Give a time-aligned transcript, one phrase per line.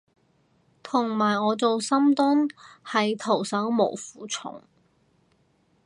[0.81, 2.47] 同埋我做深蹲
[2.83, 4.63] 係徒手冇負重